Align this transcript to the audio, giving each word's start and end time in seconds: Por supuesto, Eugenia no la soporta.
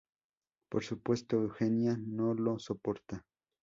Por 0.67 0.83
supuesto, 0.83 1.35
Eugenia 1.43 1.95
no 1.95 2.33
la 2.33 2.57
soporta. 2.57 3.23